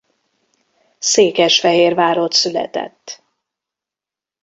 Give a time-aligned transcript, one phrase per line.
[0.99, 3.23] Székesfehérvárott született.